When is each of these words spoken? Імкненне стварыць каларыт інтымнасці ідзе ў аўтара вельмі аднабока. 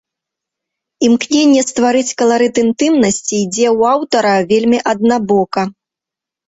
Імкненне 1.07 1.61
стварыць 1.69 2.15
каларыт 2.23 2.55
інтымнасці 2.65 3.33
ідзе 3.45 3.67
ў 3.77 3.93
аўтара 3.95 4.33
вельмі 4.55 4.79
аднабока. 4.95 5.61